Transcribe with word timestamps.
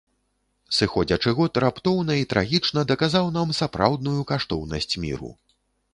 Сыходзячы 0.77 1.33
год 1.39 1.59
раптоўна 1.65 2.17
і 2.21 2.27
трагічна 2.33 2.85
даказаў 2.93 3.29
нам 3.39 3.53
сапраўдную 3.61 4.21
каштоўнасць 4.33 4.95
міру. 5.05 5.31